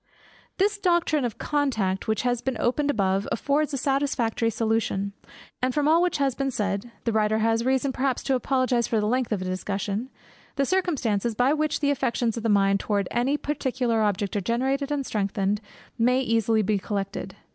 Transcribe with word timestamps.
This 0.57 0.79
doctrine 0.79 1.25
of 1.25 1.37
contact 1.37 2.07
which 2.07 2.23
has 2.23 2.41
been 2.41 2.57
opened 2.59 2.89
above, 2.89 3.27
affords 3.31 3.71
a 3.71 3.77
satisfactory 3.77 4.49
solution; 4.49 5.13
and 5.61 5.75
from 5.75 5.87
all 5.87 6.01
which 6.01 6.17
has 6.17 6.33
been 6.33 6.49
said 6.49 6.89
(the 7.03 7.11
writer 7.11 7.37
has 7.37 7.63
reason 7.63 7.91
perhaps 7.91 8.23
to 8.23 8.33
apologize 8.33 8.87
for 8.87 8.99
the 8.99 9.05
length 9.05 9.31
of 9.31 9.37
the 9.41 9.45
discussion) 9.45 10.09
the 10.55 10.65
circumstances, 10.65 11.35
by 11.35 11.53
which 11.53 11.81
the 11.81 11.91
affections 11.91 12.35
of 12.35 12.41
the 12.41 12.49
mind 12.49 12.79
towards 12.79 13.09
any 13.11 13.37
particular 13.37 14.01
object 14.01 14.35
are 14.35 14.41
generated 14.41 14.91
and 14.91 15.05
strengthened, 15.05 15.61
may 15.99 16.21
be 16.21 16.33
easily 16.33 16.79
collected. 16.79 17.35